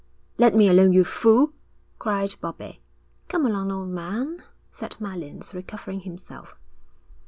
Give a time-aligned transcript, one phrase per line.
[0.39, 1.53] 'Let me alone, you fool!'
[1.99, 2.81] cried Bobbie.
[3.27, 6.55] 'Come along, old man,' said Mallins, recovering himself.